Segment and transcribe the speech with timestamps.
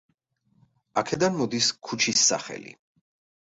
[1.01, 2.75] აქედან მოდის ქუჩის სახელი.